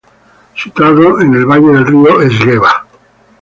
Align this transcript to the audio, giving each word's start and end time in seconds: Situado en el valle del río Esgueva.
Situado 0.55 1.21
en 1.21 1.35
el 1.35 1.45
valle 1.45 1.73
del 1.73 1.85
río 1.85 2.21
Esgueva. 2.23 2.87